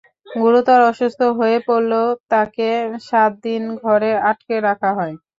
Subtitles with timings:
[0.35, 2.69] গুরুতর অসুস্থ হয়ে পড়লেও তাঁকে
[3.07, 5.13] সাত দিন ঘরে আটকে রাখা হয়।